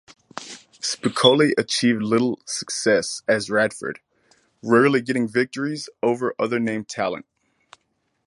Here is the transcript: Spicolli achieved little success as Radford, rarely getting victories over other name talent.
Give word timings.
Spicolli 0.79 1.51
achieved 1.59 2.01
little 2.01 2.39
success 2.43 3.21
as 3.27 3.51
Radford, 3.51 3.99
rarely 4.63 4.99
getting 4.99 5.27
victories 5.27 5.89
over 6.01 6.33
other 6.39 6.59
name 6.59 6.85
talent. 6.85 7.27